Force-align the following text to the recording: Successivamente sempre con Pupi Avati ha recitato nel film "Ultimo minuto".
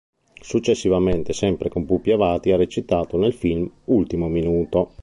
Successivamente 0.41 1.31
sempre 1.31 1.69
con 1.69 1.85
Pupi 1.85 2.09
Avati 2.09 2.49
ha 2.51 2.57
recitato 2.57 3.19
nel 3.19 3.33
film 3.35 3.71
"Ultimo 3.85 4.29
minuto". 4.29 4.95